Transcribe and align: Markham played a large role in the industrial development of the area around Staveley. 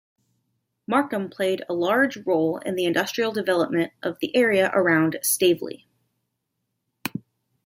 Markham 0.87 1.29
played 1.29 1.61
a 1.69 1.75
large 1.75 2.17
role 2.25 2.57
in 2.57 2.73
the 2.73 2.85
industrial 2.85 3.31
development 3.33 3.93
of 4.01 4.17
the 4.19 4.35
area 4.35 4.71
around 4.73 5.19
Staveley. 5.21 5.87